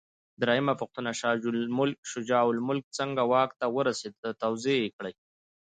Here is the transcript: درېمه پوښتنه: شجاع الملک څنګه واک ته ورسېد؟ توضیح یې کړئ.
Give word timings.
درېمه 0.41 0.73
پوښتنه: 0.81 1.09
شجاع 2.11 2.45
الملک 2.51 2.85
څنګه 2.97 3.21
واک 3.31 3.51
ته 3.59 3.65
ورسېد؟ 3.75 4.13
توضیح 4.41 4.77
یې 4.83 4.89
کړئ. 4.97 5.13